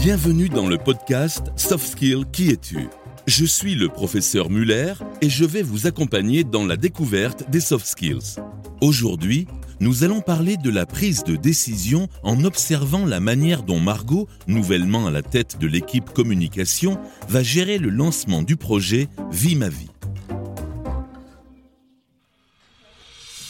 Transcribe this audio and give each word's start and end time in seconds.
Bienvenue 0.00 0.48
dans 0.48 0.68
le 0.68 0.78
podcast 0.78 1.50
Soft 1.56 1.88
Skill 1.88 2.24
Qui 2.30 2.50
es-tu? 2.50 2.86
Je 3.26 3.44
suis 3.44 3.74
le 3.74 3.88
professeur 3.88 4.48
Muller 4.48 4.92
et 5.20 5.28
je 5.28 5.44
vais 5.44 5.62
vous 5.62 5.88
accompagner 5.88 6.44
dans 6.44 6.64
la 6.64 6.76
découverte 6.76 7.50
des 7.50 7.58
soft 7.58 7.84
skills. 7.84 8.36
Aujourd'hui, 8.80 9.48
nous 9.80 10.04
allons 10.04 10.20
parler 10.20 10.56
de 10.56 10.70
la 10.70 10.86
prise 10.86 11.24
de 11.24 11.34
décision 11.34 12.06
en 12.22 12.44
observant 12.44 13.06
la 13.06 13.18
manière 13.18 13.64
dont 13.64 13.80
Margot, 13.80 14.28
nouvellement 14.46 15.08
à 15.08 15.10
la 15.10 15.22
tête 15.22 15.58
de 15.58 15.66
l'équipe 15.66 16.10
communication, 16.10 16.96
va 17.28 17.42
gérer 17.42 17.78
le 17.78 17.90
lancement 17.90 18.42
du 18.42 18.56
projet 18.56 19.08
Vie 19.32 19.56
ma 19.56 19.68
vie. 19.68 19.90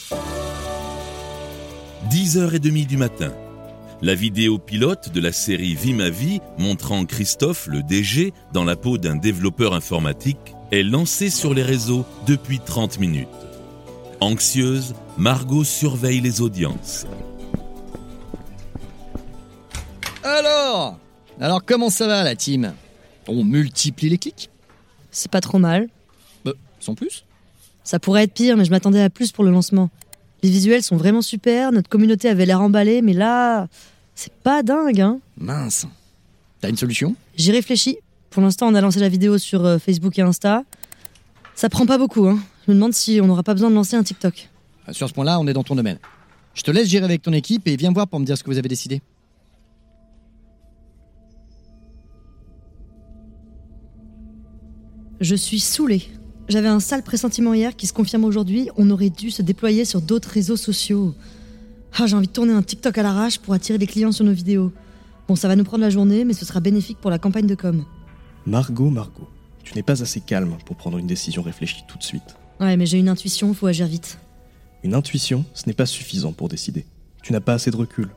«10h30 2.09 2.87
du 2.87 2.97
matin. 2.97 3.31
La 4.01 4.15
vidéo 4.15 4.59
pilote 4.59 5.09
de 5.09 5.19
la 5.19 5.33
série 5.33 5.75
Vie 5.75 5.93
ma 5.93 6.09
vie, 6.09 6.39
montrant 6.57 7.03
Christophe, 7.03 7.67
le 7.67 7.83
DG, 7.83 8.31
dans 8.53 8.63
la 8.63 8.77
peau 8.77 8.97
d'un 8.97 9.17
développeur 9.17 9.73
informatique, 9.73 10.55
est 10.71 10.83
lancée 10.83 11.29
sur 11.29 11.53
les 11.53 11.63
réseaux 11.63 12.05
depuis 12.25 12.61
30 12.61 12.97
minutes. 12.99 13.27
Anxieuse, 14.21 14.95
Margot 15.17 15.65
surveille 15.65 16.21
les 16.21 16.39
audiences. 16.39 17.07
Alors 20.23 20.97
Alors 21.41 21.65
comment 21.65 21.89
ça 21.89 22.07
va 22.07 22.23
la 22.23 22.37
team? 22.37 22.73
On 23.27 23.43
multiplie 23.43 24.07
les 24.07 24.17
clics? 24.17 24.49
C'est 25.11 25.29
pas 25.29 25.41
trop 25.41 25.59
mal. 25.59 25.89
Bah, 26.45 26.53
sans 26.79 26.95
plus 26.95 27.25
Ça 27.83 27.99
pourrait 27.99 28.23
être 28.23 28.33
pire, 28.33 28.55
mais 28.55 28.63
je 28.63 28.71
m'attendais 28.71 29.01
à 29.01 29.09
plus 29.09 29.33
pour 29.33 29.43
le 29.43 29.51
lancement. 29.51 29.89
Les 30.41 30.49
visuels 30.49 30.83
sont 30.83 30.95
vraiment 30.95 31.21
super, 31.21 31.71
notre 31.71 31.89
communauté 31.89 32.29
avait 32.29 32.45
l'air 32.45 32.61
emballée, 32.61 33.01
mais 33.01 33.13
là, 33.13 33.67
c'est 34.15 34.33
pas 34.33 34.63
dingue, 34.63 35.01
hein 35.01 35.19
Mince. 35.37 35.85
T'as 36.61 36.69
une 36.69 36.77
solution? 36.77 37.15
J'y 37.35 37.51
réfléchis. 37.51 37.97
Pour 38.29 38.41
l'instant, 38.41 38.67
on 38.67 38.75
a 38.75 38.81
lancé 38.81 38.99
la 38.99 39.09
vidéo 39.09 39.37
sur 39.37 39.65
euh, 39.65 39.79
Facebook 39.79 40.17
et 40.19 40.21
Insta. 40.21 40.63
Ça 41.55 41.67
prend 41.67 41.85
pas 41.85 41.97
beaucoup, 41.97 42.27
hein. 42.27 42.39
Je 42.65 42.71
me 42.71 42.75
demande 42.75 42.93
si 42.93 43.19
on 43.21 43.27
n'aura 43.27 43.43
pas 43.43 43.53
besoin 43.53 43.69
de 43.69 43.75
lancer 43.75 43.95
un 43.95 44.03
TikTok. 44.03 44.49
Ah, 44.87 44.93
Sur 44.93 45.09
ce 45.09 45.13
point-là, 45.13 45.39
on 45.39 45.47
est 45.47 45.53
dans 45.53 45.63
ton 45.63 45.75
domaine. 45.75 45.97
Je 46.53 46.61
te 46.61 46.71
laisse 46.71 46.87
gérer 46.87 47.05
avec 47.05 47.21
ton 47.21 47.33
équipe 47.33 47.67
et 47.67 47.75
viens 47.75 47.91
voir 47.91 48.07
pour 48.07 48.19
me 48.19 48.25
dire 48.25 48.37
ce 48.37 48.43
que 48.43 48.49
vous 48.49 48.57
avez 48.57 48.69
décidé. 48.69 49.01
Je 55.19 55.35
suis 55.35 55.59
saoulée. 55.59 56.03
J'avais 56.49 56.67
un 56.67 56.79
sale 56.79 57.03
pressentiment 57.03 57.53
hier 57.53 57.75
qui 57.75 57.85
se 57.85 57.93
confirme 57.93 58.23
aujourd'hui. 58.23 58.69
On 58.75 58.89
aurait 58.89 59.11
dû 59.11 59.29
se 59.29 59.43
déployer 59.43 59.85
sur 59.85 60.01
d'autres 60.01 60.29
réseaux 60.29 60.57
sociaux. 60.57 61.13
Ah, 61.95 62.07
j'ai 62.07 62.15
envie 62.15 62.27
de 62.27 62.31
tourner 62.31 62.53
un 62.53 62.63
TikTok 62.63 62.97
à 62.97 63.03
l'arrache 63.03 63.37
pour 63.37 63.53
attirer 63.53 63.77
des 63.77 63.85
clients 63.85 64.11
sur 64.11 64.25
nos 64.25 64.33
vidéos. 64.33 64.73
Bon, 65.27 65.35
ça 65.35 65.47
va 65.47 65.55
nous 65.55 65.63
prendre 65.63 65.83
la 65.83 65.91
journée, 65.91 66.25
mais 66.25 66.33
ce 66.33 66.45
sera 66.45 66.59
bénéfique 66.59 66.97
pour 66.97 67.11
la 67.11 67.19
campagne 67.19 67.45
de 67.45 67.53
com. 67.53 67.85
Margot, 68.47 68.89
Margot, 68.89 69.29
tu 69.63 69.75
n'es 69.75 69.83
pas 69.83 70.01
assez 70.01 70.21
calme 70.21 70.57
pour 70.65 70.75
prendre 70.75 70.97
une 70.97 71.05
décision 71.05 71.43
réfléchie 71.43 71.83
tout 71.87 71.99
de 71.99 72.03
suite. 72.03 72.35
Ouais, 72.59 72.75
mais 72.77 72.87
j'ai 72.87 72.97
une 72.97 73.09
intuition, 73.09 73.53
faut 73.53 73.67
agir 73.67 73.85
vite. 73.85 74.17
Une 74.83 74.95
intuition, 74.95 75.45
ce 75.53 75.67
n'est 75.67 75.73
pas 75.73 75.85
suffisant 75.85 76.33
pour 76.33 76.49
décider. 76.49 76.83
Tu 77.21 77.31
n'as 77.31 77.41
pas 77.41 77.53
assez 77.53 77.69
de 77.69 77.75
recul. 77.75 78.09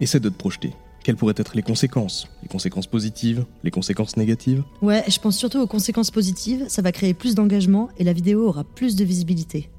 Essaie 0.00 0.18
de 0.18 0.28
te 0.28 0.36
projeter. 0.36 0.72
Quelles 1.02 1.16
pourraient 1.16 1.34
être 1.36 1.56
les 1.56 1.62
conséquences? 1.62 2.28
Les 2.42 2.48
conséquences 2.48 2.86
positives 2.86 3.46
Les 3.64 3.70
conséquences 3.70 4.16
négatives? 4.16 4.62
Ouais, 4.82 5.02
je 5.08 5.18
pense 5.18 5.36
surtout 5.36 5.58
aux 5.58 5.66
conséquences 5.66 6.10
positives. 6.10 6.66
Ça 6.68 6.82
va 6.82 6.92
créer 6.92 7.14
plus 7.14 7.34
d'engagement 7.34 7.88
et 7.98 8.04
la 8.04 8.12
vidéo 8.12 8.46
aura 8.46 8.64
plus 8.64 8.96
de 8.96 9.04
visibilité. 9.04 9.70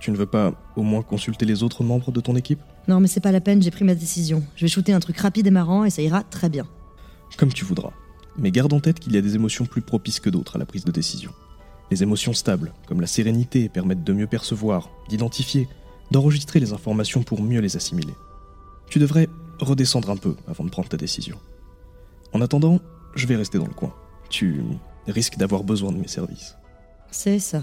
Tu 0.00 0.10
ne 0.10 0.16
veux 0.16 0.26
pas 0.26 0.52
au 0.76 0.82
moins 0.82 1.02
consulter 1.02 1.44
les 1.44 1.62
autres 1.62 1.84
membres 1.84 2.12
de 2.12 2.20
ton 2.20 2.36
équipe? 2.36 2.60
Non, 2.88 3.00
mais 3.00 3.08
c'est 3.08 3.20
pas 3.20 3.32
la 3.32 3.40
peine, 3.40 3.62
j'ai 3.62 3.70
pris 3.70 3.84
ma 3.84 3.94
décision. 3.94 4.42
Je 4.56 4.64
vais 4.64 4.68
shooter 4.68 4.92
un 4.92 5.00
truc 5.00 5.16
rapide 5.18 5.46
et 5.46 5.50
marrant 5.52 5.84
et 5.84 5.90
ça 5.90 6.02
ira 6.02 6.22
très 6.22 6.48
bien. 6.48 6.66
Comme 7.36 7.52
tu 7.52 7.64
voudras. 7.64 7.92
Mais 8.36 8.50
garde 8.50 8.72
en 8.72 8.80
tête 8.80 8.98
qu'il 8.98 9.14
y 9.14 9.18
a 9.18 9.20
des 9.20 9.34
émotions 9.34 9.64
plus 9.64 9.82
propices 9.82 10.20
que 10.20 10.30
d'autres 10.30 10.56
à 10.56 10.58
la 10.58 10.66
prise 10.66 10.84
de 10.84 10.92
décision. 10.92 11.32
Les 11.90 12.02
émotions 12.02 12.32
stables, 12.32 12.72
comme 12.86 13.00
la 13.00 13.06
sérénité, 13.06 13.68
permettent 13.68 14.04
de 14.04 14.12
mieux 14.12 14.26
percevoir, 14.26 14.90
d'identifier, 15.08 15.68
d'enregistrer 16.10 16.58
les 16.58 16.72
informations 16.72 17.22
pour 17.22 17.42
mieux 17.42 17.60
les 17.60 17.76
assimiler. 17.76 18.14
Tu 18.88 18.98
devrais 18.98 19.28
redescendre 19.62 20.10
un 20.10 20.16
peu 20.16 20.36
avant 20.48 20.64
de 20.64 20.70
prendre 20.70 20.88
ta 20.88 20.96
décision. 20.96 21.38
En 22.32 22.40
attendant, 22.40 22.80
je 23.14 23.26
vais 23.26 23.36
rester 23.36 23.58
dans 23.58 23.66
le 23.66 23.74
coin. 23.74 23.94
Tu 24.30 24.62
risques 25.06 25.36
d'avoir 25.36 25.64
besoin 25.64 25.92
de 25.92 25.98
mes 25.98 26.08
services. 26.08 26.56
C'est 27.10 27.38
ça. 27.38 27.62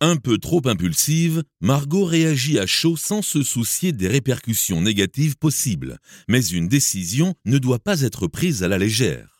Un 0.00 0.16
peu 0.16 0.38
trop 0.38 0.62
impulsive, 0.66 1.42
Margot 1.60 2.04
réagit 2.04 2.60
à 2.60 2.66
chaud 2.66 2.96
sans 2.96 3.20
se 3.20 3.42
soucier 3.42 3.90
des 3.92 4.06
répercussions 4.06 4.80
négatives 4.80 5.36
possibles, 5.36 5.98
mais 6.28 6.44
une 6.44 6.68
décision 6.68 7.34
ne 7.44 7.58
doit 7.58 7.80
pas 7.80 8.02
être 8.02 8.28
prise 8.28 8.62
à 8.62 8.68
la 8.68 8.78
légère. 8.78 9.37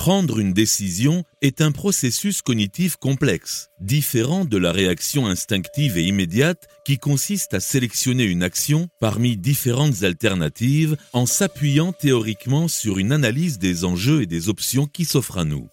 Prendre 0.00 0.38
une 0.38 0.54
décision 0.54 1.24
est 1.42 1.60
un 1.60 1.72
processus 1.72 2.40
cognitif 2.40 2.96
complexe, 2.96 3.68
différent 3.82 4.46
de 4.46 4.56
la 4.56 4.72
réaction 4.72 5.26
instinctive 5.26 5.98
et 5.98 6.04
immédiate 6.04 6.68
qui 6.86 6.96
consiste 6.96 7.52
à 7.52 7.60
sélectionner 7.60 8.24
une 8.24 8.42
action 8.42 8.88
parmi 8.98 9.36
différentes 9.36 10.02
alternatives 10.02 10.96
en 11.12 11.26
s'appuyant 11.26 11.92
théoriquement 11.92 12.66
sur 12.66 12.98
une 12.98 13.12
analyse 13.12 13.58
des 13.58 13.84
enjeux 13.84 14.22
et 14.22 14.26
des 14.26 14.48
options 14.48 14.86
qui 14.86 15.04
s'offrent 15.04 15.36
à 15.36 15.44
nous. 15.44 15.68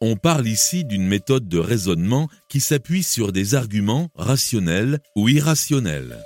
On 0.00 0.16
parle 0.16 0.48
ici 0.48 0.86
d'une 0.86 1.06
méthode 1.06 1.46
de 1.46 1.58
raisonnement 1.58 2.30
qui 2.48 2.58
s'appuie 2.58 3.02
sur 3.02 3.32
des 3.32 3.54
arguments 3.54 4.08
rationnels 4.14 4.98
ou 5.14 5.28
irrationnels. 5.28 6.16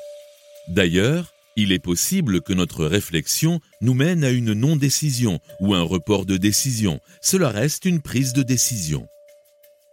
D'ailleurs, 0.68 1.32
il 1.56 1.72
est 1.72 1.78
possible 1.78 2.42
que 2.42 2.52
notre 2.52 2.84
réflexion 2.84 3.60
nous 3.80 3.94
mène 3.94 4.24
à 4.24 4.30
une 4.30 4.52
non-décision 4.52 5.40
ou 5.60 5.74
un 5.74 5.82
report 5.82 6.26
de 6.26 6.36
décision. 6.36 7.00
Cela 7.22 7.48
reste 7.48 7.86
une 7.86 8.02
prise 8.02 8.34
de 8.34 8.42
décision. 8.42 9.06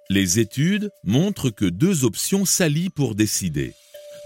Les 0.09 0.39
études 0.39 0.91
montrent 1.05 1.49
que 1.49 1.65
deux 1.65 2.03
options 2.03 2.45
s'allient 2.45 2.89
pour 2.89 3.15
décider. 3.15 3.73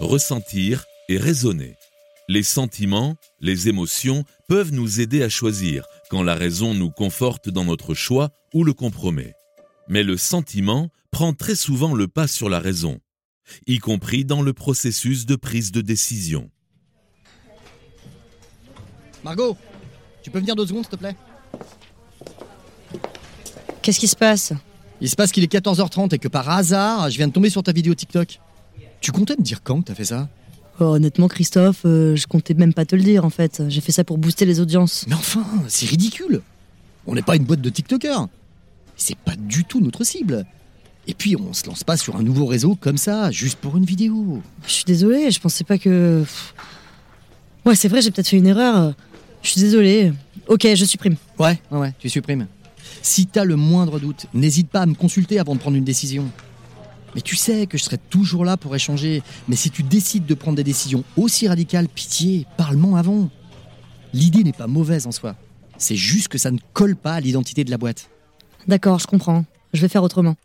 Ressentir 0.00 0.84
et 1.08 1.16
raisonner. 1.16 1.76
Les 2.28 2.42
sentiments, 2.42 3.16
les 3.40 3.68
émotions 3.68 4.24
peuvent 4.48 4.72
nous 4.72 5.00
aider 5.00 5.22
à 5.22 5.28
choisir 5.28 5.86
quand 6.10 6.22
la 6.22 6.34
raison 6.34 6.74
nous 6.74 6.90
conforte 6.90 7.48
dans 7.48 7.64
notre 7.64 7.94
choix 7.94 8.30
ou 8.52 8.64
le 8.64 8.74
compromet. 8.74 9.32
Mais 9.88 10.02
le 10.02 10.16
sentiment 10.16 10.90
prend 11.10 11.32
très 11.32 11.54
souvent 11.54 11.94
le 11.94 12.08
pas 12.08 12.26
sur 12.26 12.50
la 12.50 12.60
raison, 12.60 13.00
y 13.66 13.78
compris 13.78 14.24
dans 14.24 14.42
le 14.42 14.52
processus 14.52 15.24
de 15.24 15.36
prise 15.36 15.72
de 15.72 15.80
décision. 15.80 16.50
Margot 19.24 19.56
Tu 20.22 20.30
peux 20.30 20.38
venir 20.38 20.56
deux 20.56 20.66
secondes, 20.66 20.84
s'il 20.84 20.90
te 20.90 20.96
plaît 20.96 21.16
Qu'est-ce 23.82 23.98
qui 24.00 24.08
se 24.08 24.16
passe 24.16 24.52
Il 25.00 25.08
se 25.08 25.16
passe 25.16 25.32
qu'il 25.32 25.44
est 25.44 25.52
14h30 25.52 26.14
et 26.14 26.18
que 26.18 26.28
par 26.28 26.48
hasard, 26.50 27.10
je 27.10 27.16
viens 27.16 27.28
de 27.28 27.32
tomber 27.32 27.50
sur 27.50 27.62
ta 27.62 27.72
vidéo 27.72 27.94
TikTok. 27.94 28.40
Tu 29.00 29.12
comptais 29.12 29.36
me 29.38 29.42
dire 29.42 29.62
quand 29.62 29.80
que 29.80 29.86
t'as 29.86 29.94
fait 29.94 30.04
ça 30.04 30.28
Oh, 30.80 30.84
Honnêtement, 30.84 31.26
Christophe, 31.26 31.82
euh, 31.86 32.14
je 32.14 32.26
comptais 32.26 32.54
même 32.54 32.72
pas 32.72 32.84
te 32.84 32.94
le 32.94 33.02
dire 33.02 33.24
en 33.24 33.30
fait. 33.30 33.62
J'ai 33.68 33.80
fait 33.80 33.92
ça 33.92 34.04
pour 34.04 34.18
booster 34.18 34.44
les 34.44 34.60
audiences. 34.60 35.06
Mais 35.08 35.14
enfin, 35.14 35.44
c'est 35.68 35.86
ridicule 35.86 36.42
On 37.06 37.14
n'est 37.14 37.22
pas 37.22 37.36
une 37.36 37.44
boîte 37.44 37.60
de 37.60 37.70
TikTokers 37.70 38.28
C'est 38.96 39.16
pas 39.18 39.34
du 39.36 39.64
tout 39.64 39.80
notre 39.80 40.04
cible 40.04 40.46
Et 41.08 41.14
puis, 41.14 41.34
on 41.36 41.52
se 41.52 41.66
lance 41.66 41.82
pas 41.82 41.96
sur 41.96 42.16
un 42.16 42.22
nouveau 42.22 42.46
réseau 42.46 42.76
comme 42.80 42.96
ça, 42.98 43.30
juste 43.32 43.58
pour 43.58 43.76
une 43.76 43.84
vidéo. 43.84 44.40
Je 44.66 44.72
suis 44.72 44.84
désolée, 44.84 45.30
je 45.30 45.40
pensais 45.40 45.64
pas 45.64 45.78
que. 45.78 46.24
Ouais, 47.64 47.74
c'est 47.74 47.88
vrai, 47.88 48.00
j'ai 48.00 48.10
peut-être 48.10 48.28
fait 48.28 48.36
une 48.38 48.46
erreur. 48.46 48.94
Je 49.42 49.50
suis 49.50 49.60
désolée. 49.60 50.12
Ok, 50.46 50.66
je 50.74 50.84
supprime. 50.84 51.16
Ouais, 51.38 51.60
ouais, 51.70 51.78
ouais, 51.78 51.94
tu 51.98 52.08
supprimes. 52.08 52.46
Si 53.02 53.26
t'as 53.26 53.44
le 53.44 53.56
moindre 53.56 53.98
doute, 53.98 54.26
n'hésite 54.34 54.68
pas 54.68 54.82
à 54.82 54.86
me 54.86 54.94
consulter 54.94 55.38
avant 55.38 55.54
de 55.54 55.60
prendre 55.60 55.76
une 55.76 55.84
décision. 55.84 56.26
Mais 57.14 57.20
tu 57.20 57.36
sais 57.36 57.66
que 57.66 57.78
je 57.78 57.84
serai 57.84 57.98
toujours 57.98 58.44
là 58.44 58.56
pour 58.56 58.74
échanger. 58.74 59.22
Mais 59.48 59.56
si 59.56 59.70
tu 59.70 59.82
décides 59.82 60.26
de 60.26 60.34
prendre 60.34 60.56
des 60.56 60.64
décisions 60.64 61.04
aussi 61.16 61.48
radicales, 61.48 61.88
pitié, 61.88 62.46
parle-moi 62.56 62.98
avant. 62.98 63.30
L'idée 64.12 64.44
n'est 64.44 64.52
pas 64.52 64.66
mauvaise 64.66 65.06
en 65.06 65.12
soi. 65.12 65.36
C'est 65.78 65.96
juste 65.96 66.28
que 66.28 66.38
ça 66.38 66.50
ne 66.50 66.58
colle 66.72 66.96
pas 66.96 67.14
à 67.14 67.20
l'identité 67.20 67.64
de 67.64 67.70
la 67.70 67.78
boîte. 67.78 68.10
D'accord, 68.66 68.98
je 68.98 69.06
comprends. 69.06 69.44
Je 69.72 69.80
vais 69.80 69.88
faire 69.88 70.02
autrement. 70.02 70.36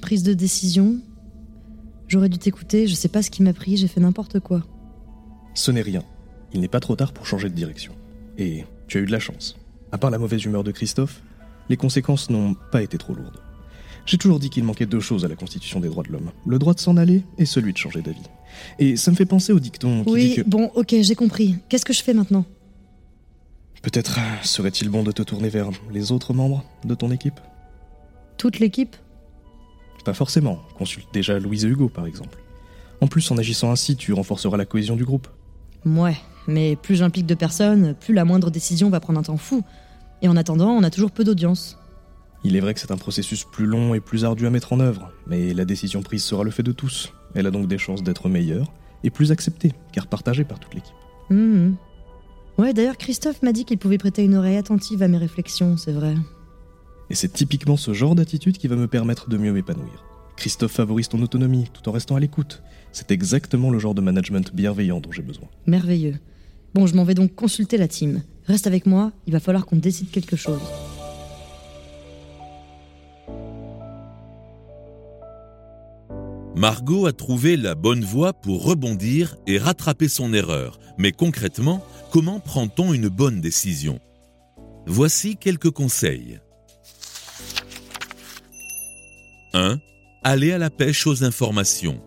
Prise 0.00 0.22
de 0.22 0.34
décision. 0.34 0.98
J'aurais 2.12 2.28
dû 2.28 2.36
t'écouter, 2.36 2.86
je 2.88 2.94
sais 2.94 3.08
pas 3.08 3.22
ce 3.22 3.30
qui 3.30 3.42
m'a 3.42 3.54
pris, 3.54 3.78
j'ai 3.78 3.88
fait 3.88 3.98
n'importe 3.98 4.38
quoi. 4.38 4.62
Ce 5.54 5.70
n'est 5.70 5.80
rien. 5.80 6.02
Il 6.52 6.60
n'est 6.60 6.68
pas 6.68 6.78
trop 6.78 6.94
tard 6.94 7.14
pour 7.14 7.24
changer 7.24 7.48
de 7.48 7.54
direction. 7.54 7.94
Et 8.36 8.66
tu 8.86 8.98
as 8.98 9.00
eu 9.00 9.06
de 9.06 9.12
la 9.12 9.18
chance. 9.18 9.56
À 9.92 9.96
part 9.96 10.10
la 10.10 10.18
mauvaise 10.18 10.44
humeur 10.44 10.62
de 10.62 10.72
Christophe, 10.72 11.22
les 11.70 11.78
conséquences 11.78 12.28
n'ont 12.28 12.54
pas 12.70 12.82
été 12.82 12.98
trop 12.98 13.14
lourdes. 13.14 13.40
J'ai 14.04 14.18
toujours 14.18 14.40
dit 14.40 14.50
qu'il 14.50 14.62
manquait 14.62 14.84
deux 14.84 15.00
choses 15.00 15.24
à 15.24 15.28
la 15.28 15.36
Constitution 15.36 15.80
des 15.80 15.88
droits 15.88 16.02
de 16.02 16.12
l'homme. 16.12 16.32
Le 16.46 16.58
droit 16.58 16.74
de 16.74 16.80
s'en 16.80 16.98
aller 16.98 17.24
et 17.38 17.46
celui 17.46 17.72
de 17.72 17.78
changer 17.78 18.02
d'avis. 18.02 18.28
Et 18.78 18.96
ça 18.96 19.10
me 19.10 19.16
fait 19.16 19.24
penser 19.24 19.54
au 19.54 19.58
dicton 19.58 20.04
qui 20.04 20.10
oui, 20.10 20.28
dit 20.28 20.34
que... 20.34 20.42
bon, 20.42 20.70
ok, 20.74 20.94
j'ai 21.00 21.14
compris. 21.14 21.56
Qu'est-ce 21.70 21.86
que 21.86 21.94
je 21.94 22.02
fais 22.02 22.12
maintenant? 22.12 22.44
Peut-être 23.80 24.18
serait-il 24.42 24.90
bon 24.90 25.02
de 25.02 25.12
te 25.12 25.22
tourner 25.22 25.48
vers 25.48 25.70
les 25.90 26.12
autres 26.12 26.34
membres 26.34 26.62
de 26.84 26.94
ton 26.94 27.10
équipe? 27.10 27.40
Toute 28.36 28.58
l'équipe? 28.58 28.96
Pas 30.04 30.14
forcément, 30.14 30.60
consulte 30.76 31.08
déjà 31.12 31.38
Louise 31.38 31.64
et 31.64 31.68
Hugo 31.68 31.88
par 31.88 32.06
exemple. 32.06 32.38
En 33.00 33.08
plus, 33.08 33.28
en 33.30 33.38
agissant 33.38 33.70
ainsi, 33.72 33.96
tu 33.96 34.12
renforceras 34.12 34.56
la 34.56 34.64
cohésion 34.64 34.96
du 34.96 35.04
groupe. 35.04 35.26
Ouais, 35.84 36.16
mais 36.46 36.76
plus 36.76 36.96
j'implique 36.96 37.26
de 37.26 37.34
personnes, 37.34 37.94
plus 37.94 38.14
la 38.14 38.24
moindre 38.24 38.50
décision 38.50 38.90
va 38.90 39.00
prendre 39.00 39.18
un 39.18 39.24
temps 39.24 39.36
fou. 39.36 39.64
Et 40.22 40.28
en 40.28 40.36
attendant, 40.36 40.70
on 40.70 40.84
a 40.84 40.90
toujours 40.90 41.10
peu 41.10 41.24
d'audience. 41.24 41.78
Il 42.44 42.56
est 42.56 42.60
vrai 42.60 42.74
que 42.74 42.80
c'est 42.80 42.92
un 42.92 42.96
processus 42.96 43.44
plus 43.44 43.66
long 43.66 43.94
et 43.94 44.00
plus 44.00 44.24
ardu 44.24 44.46
à 44.46 44.50
mettre 44.50 44.72
en 44.72 44.80
œuvre, 44.80 45.12
mais 45.26 45.52
la 45.54 45.64
décision 45.64 46.02
prise 46.02 46.24
sera 46.24 46.44
le 46.44 46.50
fait 46.50 46.62
de 46.62 46.72
tous. 46.72 47.12
Elle 47.34 47.46
a 47.46 47.50
donc 47.50 47.66
des 47.68 47.78
chances 47.78 48.02
d'être 48.02 48.28
meilleure 48.28 48.72
et 49.04 49.10
plus 49.10 49.32
acceptée, 49.32 49.72
car 49.92 50.06
partagée 50.06 50.44
par 50.44 50.58
toute 50.60 50.74
l'équipe. 50.74 50.94
Mhm. 51.30 51.76
Ouais, 52.58 52.72
d'ailleurs, 52.72 52.98
Christophe 52.98 53.42
m'a 53.42 53.52
dit 53.52 53.64
qu'il 53.64 53.78
pouvait 53.78 53.98
prêter 53.98 54.24
une 54.24 54.34
oreille 54.34 54.56
attentive 54.56 55.02
à 55.02 55.08
mes 55.08 55.18
réflexions, 55.18 55.76
c'est 55.76 55.92
vrai. 55.92 56.14
Et 57.12 57.14
c'est 57.14 57.30
typiquement 57.30 57.76
ce 57.76 57.92
genre 57.92 58.14
d'attitude 58.14 58.56
qui 58.56 58.68
va 58.68 58.74
me 58.74 58.88
permettre 58.88 59.28
de 59.28 59.36
mieux 59.36 59.52
m'épanouir. 59.52 60.02
Christophe 60.34 60.72
favorise 60.72 61.08
ton 61.08 61.20
autonomie 61.20 61.66
tout 61.70 61.86
en 61.86 61.92
restant 61.92 62.16
à 62.16 62.20
l'écoute. 62.20 62.62
C'est 62.90 63.10
exactement 63.10 63.68
le 63.68 63.78
genre 63.78 63.94
de 63.94 64.00
management 64.00 64.54
bienveillant 64.54 64.98
dont 64.98 65.12
j'ai 65.12 65.20
besoin. 65.20 65.46
Merveilleux. 65.66 66.14
Bon, 66.72 66.86
je 66.86 66.94
m'en 66.94 67.04
vais 67.04 67.12
donc 67.12 67.34
consulter 67.34 67.76
la 67.76 67.86
team. 67.86 68.22
Reste 68.46 68.66
avec 68.66 68.86
moi, 68.86 69.12
il 69.26 69.34
va 69.34 69.40
falloir 69.40 69.66
qu'on 69.66 69.76
décide 69.76 70.10
quelque 70.10 70.36
chose. 70.36 70.62
Margot 76.56 77.04
a 77.04 77.12
trouvé 77.12 77.58
la 77.58 77.74
bonne 77.74 78.04
voie 78.04 78.32
pour 78.32 78.64
rebondir 78.64 79.36
et 79.46 79.58
rattraper 79.58 80.08
son 80.08 80.32
erreur. 80.32 80.80
Mais 80.96 81.12
concrètement, 81.12 81.84
comment 82.10 82.40
prend-on 82.40 82.94
une 82.94 83.08
bonne 83.08 83.42
décision? 83.42 84.00
Voici 84.86 85.36
quelques 85.36 85.70
conseils. 85.70 86.40
1. 89.54 89.78
Allez 90.24 90.52
à 90.52 90.58
la 90.58 90.70
pêche 90.70 91.06
aux 91.06 91.24
informations. 91.24 92.00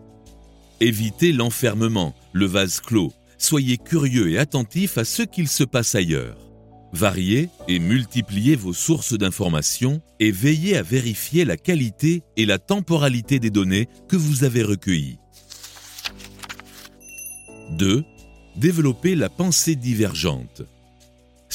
Évitez 0.80 1.32
l'enfermement, 1.32 2.16
le 2.34 2.46
vase 2.46 2.80
clos. 2.80 3.14
Soyez 3.38 3.78
curieux 3.78 4.32
et 4.32 4.38
attentif 4.38 4.98
à 4.98 5.06
ce 5.06 5.24
qu'il 5.24 5.48
se 5.48 5.64
passe 5.64 5.96
ailleurs. 5.96 6.38
Variez 6.94 7.50
et 7.68 7.80
multipliez 7.80 8.56
vos 8.56 8.74
sources 8.74 9.18
d'informations 9.18 10.02
et 10.20 10.32
veillez 10.32 10.78
à 10.78 10.82
vérifier 10.82 11.44
la 11.44 11.58
qualité 11.58 12.24
et 12.38 12.46
la 12.46 12.58
temporalité 12.58 13.40
des 13.40 13.50
données 13.50 13.90
que 14.08 14.16
vous 14.16 14.44
avez 14.44 14.64
recueillies. 14.64 15.20
2. 17.72 18.04
Développez 18.56 19.16
la 19.16 19.30
pensée 19.30 19.76
divergente. 19.76 20.62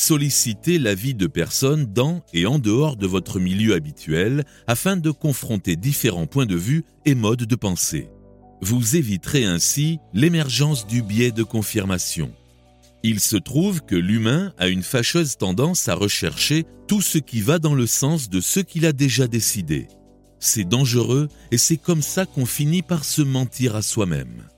Sollicitez 0.00 0.78
l'avis 0.78 1.12
de 1.12 1.26
personnes 1.26 1.84
dans 1.84 2.24
et 2.32 2.46
en 2.46 2.58
dehors 2.58 2.96
de 2.96 3.06
votre 3.06 3.38
milieu 3.38 3.74
habituel 3.74 4.44
afin 4.66 4.96
de 4.96 5.10
confronter 5.10 5.76
différents 5.76 6.26
points 6.26 6.46
de 6.46 6.56
vue 6.56 6.86
et 7.04 7.14
modes 7.14 7.44
de 7.44 7.54
pensée. 7.54 8.08
Vous 8.62 8.96
éviterez 8.96 9.44
ainsi 9.44 9.98
l'émergence 10.14 10.86
du 10.86 11.02
biais 11.02 11.32
de 11.32 11.42
confirmation. 11.42 12.32
Il 13.02 13.20
se 13.20 13.36
trouve 13.36 13.82
que 13.82 13.94
l'humain 13.94 14.54
a 14.56 14.68
une 14.68 14.82
fâcheuse 14.82 15.36
tendance 15.36 15.86
à 15.86 15.94
rechercher 15.94 16.64
tout 16.88 17.02
ce 17.02 17.18
qui 17.18 17.42
va 17.42 17.58
dans 17.58 17.74
le 17.74 17.86
sens 17.86 18.30
de 18.30 18.40
ce 18.40 18.60
qu'il 18.60 18.86
a 18.86 18.94
déjà 18.94 19.26
décidé. 19.26 19.86
C'est 20.38 20.66
dangereux 20.66 21.28
et 21.50 21.58
c'est 21.58 21.76
comme 21.76 22.02
ça 22.02 22.24
qu'on 22.24 22.46
finit 22.46 22.82
par 22.82 23.04
se 23.04 23.20
mentir 23.20 23.76
à 23.76 23.82
soi-même. 23.82 24.48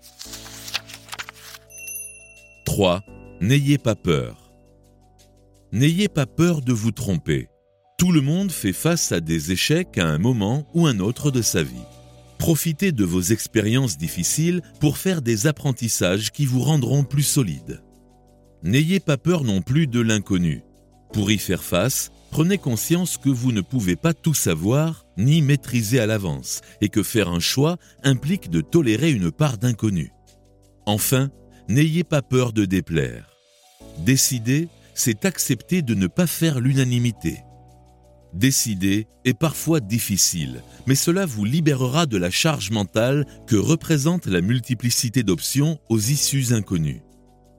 3. 2.65 3.03
N'ayez 3.41 3.79
pas 3.79 3.97
peur. 3.97 4.42
N'ayez 5.75 6.09
pas 6.09 6.27
peur 6.27 6.61
de 6.61 6.75
vous 6.75 6.91
tromper. 6.91 7.49
Tout 7.97 8.13
le 8.13 8.21
monde 8.21 8.53
fait 8.53 8.75
face 8.75 9.11
à 9.11 9.21
des 9.21 9.53
échecs 9.53 9.97
à 9.97 10.07
un 10.07 10.19
moment 10.19 10.67
ou 10.75 10.87
un 10.87 10.99
autre 10.99 11.31
de 11.31 11.41
sa 11.41 11.63
vie. 11.63 11.87
Profitez 12.39 12.93
de 12.93 13.05
vos 13.05 13.23
expériences 13.23 13.97
difficiles 13.97 14.61
pour 14.81 14.99
faire 14.99 15.23
des 15.23 15.47
apprentissages 15.47 16.31
qui 16.31 16.45
vous 16.45 16.61
rendront 16.61 17.05
plus 17.05 17.23
solides. 17.23 17.83
N'ayez 18.63 19.01
pas 19.01 19.17
peur 19.17 19.45
non 19.45 19.63
plus 19.63 19.87
de 19.87 20.01
l'inconnu. 20.01 20.63
Pour 21.15 21.31
y 21.31 21.39
faire 21.39 21.65
face, 21.65 22.13
prenez 22.31 22.59
conscience 22.59 23.17
que 23.17 23.31
vous 23.31 23.51
ne 23.51 23.63
pouvez 23.63 23.97
pas 23.97 24.13
tout 24.13 24.35
savoir 24.35 25.07
ni 25.17 25.41
maîtriser 25.41 26.01
à 26.01 26.07
l'avance 26.07 26.61
et 26.83 26.91
que 26.91 27.03
faire 27.03 27.31
un 27.31 27.41
choix 27.41 27.79
implique 28.03 28.51
de 28.51 28.61
tolérer 28.61 29.11
une 29.11 29.31
part 29.31 29.57
d'inconnu. 29.57 30.13
Enfin, 30.85 31.31
n'ayez 31.67 32.05
pas 32.05 32.21
peur 32.21 32.53
de 32.53 32.67
déplaire. 32.67 33.31
Décider, 34.01 34.69
c'est 34.95 35.25
accepter 35.25 35.83
de 35.83 35.95
ne 35.95 36.07
pas 36.07 36.27
faire 36.27 36.61
l'unanimité. 36.61 37.41
Décider 38.35 39.09
est 39.25 39.39
parfois 39.39 39.81
difficile, 39.81 40.63
mais 40.87 40.95
cela 40.95 41.27
vous 41.27 41.45
libérera 41.45 42.07
de 42.07 42.17
la 42.17 42.31
charge 42.31 42.71
mentale 42.71 43.27
que 43.47 43.57
représente 43.57 44.27
la 44.27 44.41
multiplicité 44.41 45.23
d'options 45.23 45.79
aux 45.91 45.99
issues 45.99 46.55
inconnues. 46.55 47.03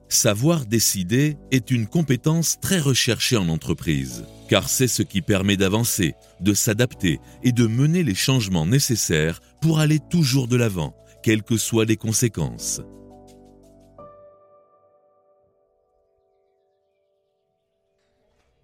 Savoir 0.08 0.66
décider 0.66 1.36
est 1.50 1.70
une 1.70 1.86
compétence 1.86 2.58
très 2.60 2.78
recherchée 2.78 3.36
en 3.36 3.48
entreprise, 3.48 4.24
car 4.48 4.68
c'est 4.68 4.88
ce 4.88 5.02
qui 5.02 5.22
permet 5.22 5.56
d'avancer, 5.56 6.14
de 6.40 6.54
s'adapter 6.54 7.20
et 7.42 7.52
de 7.52 7.66
mener 7.66 8.02
les 8.02 8.14
changements 8.14 8.66
nécessaires 8.66 9.40
pour 9.60 9.78
aller 9.78 10.00
toujours 10.10 10.48
de 10.48 10.56
l'avant, 10.56 10.94
quelles 11.22 11.42
que 11.42 11.56
soient 11.56 11.84
les 11.84 11.96
conséquences. 11.96 12.80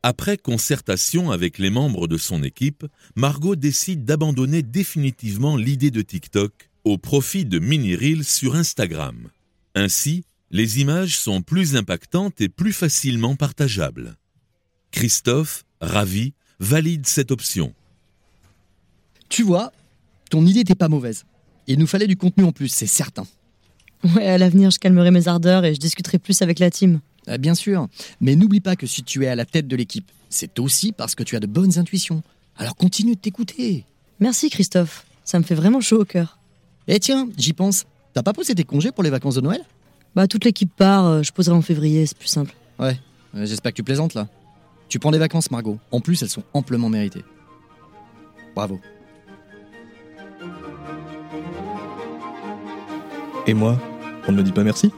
Après 0.03 0.39
concertation 0.39 1.31
avec 1.31 1.59
les 1.59 1.69
membres 1.69 2.09
de 2.09 2.17
son 2.17 2.43
équipe, 2.43 2.87
Margot 3.17 3.55
décide 3.55 4.07
d'abandonner 4.07 4.63
définitivement 4.63 5.57
l'idée 5.57 5.91
de 5.91 6.01
TikTok 6.01 6.71
au 6.85 6.97
profit 6.97 7.45
de 7.45 7.59
mini 7.59 7.95
reels 7.95 8.25
sur 8.25 8.55
Instagram. 8.55 9.29
Ainsi, 9.75 10.25
les 10.51 10.81
images 10.81 11.19
sont 11.19 11.43
plus 11.43 11.77
impactantes 11.77 12.41
et 12.41 12.49
plus 12.49 12.73
facilement 12.73 13.37
partageables. 13.37 14.17
Christophe, 14.91 15.65
ravi, 15.83 16.33
valide 16.61 17.07
cette 17.07 17.31
option. 17.31 17.75
Tu 19.29 19.43
vois, 19.43 19.71
ton 20.31 20.47
idée 20.47 20.61
n'était 20.61 20.75
pas 20.75 20.89
mauvaise. 20.89 21.25
Il 21.67 21.79
nous 21.79 21.87
fallait 21.87 22.07
du 22.07 22.17
contenu 22.17 22.45
en 22.45 22.53
plus, 22.53 22.69
c'est 22.69 22.87
certain. 22.87 23.27
Ouais, 24.17 24.27
à 24.27 24.39
l'avenir, 24.39 24.71
je 24.71 24.79
calmerai 24.79 25.11
mes 25.11 25.29
ardeurs 25.29 25.67
et 25.67 25.75
je 25.75 25.79
discuterai 25.79 26.19
plus 26.19 26.41
avec 26.41 26.59
la 26.59 26.71
team. 26.71 27.01
Euh, 27.29 27.39
bien 27.39 27.55
sûr, 27.55 27.89
mais 28.21 28.37
n'oublie 28.37 28.61
pas 28.61 28.77
que 28.77 28.87
si 28.87 29.03
tu 29.03 29.25
es 29.25 29.29
à 29.29 29.35
la 29.35 29.45
tête 29.45 29.69
de 29.69 29.77
l'équipe, 29.77 30.11
c'est 30.29 30.59
aussi 30.59 30.93
parce 30.93 31.15
que 31.15 31.23
tu 31.23 31.37
as 31.37 31.41
de 31.41 31.47
bonnes 31.47 31.79
intuitions. 31.79 32.23
Alors 32.57 32.77
continue 32.77 33.15
de 33.15 33.21
t'écouter. 33.21 33.85
Merci 34.21 34.51
Christophe, 34.51 35.05
ça 35.25 35.39
me 35.39 35.45
fait 35.45 35.55
vraiment 35.55 35.81
chaud 35.81 36.01
au 36.01 36.05
cœur. 36.05 36.39
Eh 36.89 36.99
tiens, 36.99 37.29
j'y 37.37 37.53
pense. 37.53 37.85
T'as 38.15 38.23
pas 38.23 38.33
posé 38.33 38.55
tes 38.55 38.65
congés 38.65 38.91
pour 38.91 39.05
les 39.05 39.11
vacances 39.11 39.37
de 39.37 39.41
Noël? 39.41 39.63
Bah 40.15 40.27
toute 40.27 40.45
l'équipe 40.45 40.75
part, 40.75 41.07
euh, 41.07 41.23
je 41.23 41.33
poserai 41.33 41.55
en 41.55 41.63
février, 41.63 42.05
c'est 42.07 42.19
plus 42.19 42.29
simple. 42.29 42.55
Ouais, 42.79 42.99
euh, 43.37 43.47
j'espère 43.47 43.73
que 43.73 43.77
tu 43.77 43.85
plaisantes 43.85 44.15
là. 44.15 44.29
Tu 44.89 44.99
prends 44.99 45.13
des 45.13 45.19
vacances, 45.19 45.53
Margot. 45.53 45.79
En 45.93 46.01
plus, 46.01 46.21
elles 46.23 46.29
sont 46.29 46.43
amplement 46.53 46.89
méritées. 46.89 47.25
Bravo. 48.57 48.81
Et 53.47 53.55
moi, 53.55 53.81
on 54.27 54.33
ne 54.33 54.39
me 54.39 54.43
dit 54.43 54.51
pas 54.53 54.65
merci? 54.65 54.91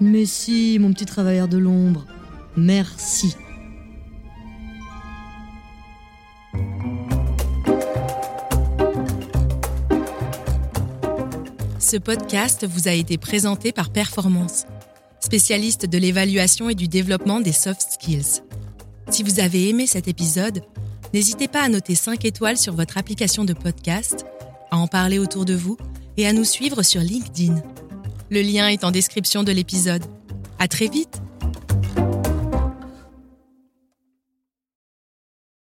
Mais 0.00 0.26
si, 0.26 0.78
mon 0.78 0.92
petit 0.92 1.06
travailleur 1.06 1.48
de 1.48 1.58
l'ombre. 1.58 2.06
Merci. 2.56 3.34
Ce 11.78 11.96
podcast 11.96 12.66
vous 12.68 12.88
a 12.88 12.92
été 12.92 13.16
présenté 13.16 13.70
par 13.70 13.90
Performance, 13.90 14.64
spécialiste 15.20 15.86
de 15.86 15.98
l'évaluation 15.98 16.68
et 16.68 16.74
du 16.74 16.88
développement 16.88 17.40
des 17.40 17.52
soft 17.52 17.80
skills. 17.92 18.42
Si 19.10 19.22
vous 19.22 19.38
avez 19.38 19.68
aimé 19.68 19.86
cet 19.86 20.08
épisode, 20.08 20.62
n'hésitez 21.14 21.46
pas 21.46 21.62
à 21.62 21.68
noter 21.68 21.94
5 21.94 22.24
étoiles 22.24 22.56
sur 22.56 22.74
votre 22.74 22.98
application 22.98 23.44
de 23.44 23.52
podcast, 23.52 24.26
à 24.70 24.78
en 24.78 24.88
parler 24.88 25.18
autour 25.18 25.44
de 25.44 25.54
vous 25.54 25.76
et 26.16 26.26
à 26.26 26.32
nous 26.32 26.44
suivre 26.44 26.82
sur 26.82 27.00
LinkedIn. 27.00 27.62
Le 28.28 28.42
lien 28.42 28.68
est 28.68 28.82
en 28.82 28.90
description 28.90 29.44
de 29.44 29.52
l'épisode. 29.52 30.02
À 30.58 30.66
très 30.66 30.88
vite! 30.88 31.20